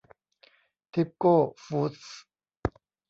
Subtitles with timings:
[0.93, 2.19] ทิปโก้ฟูดส์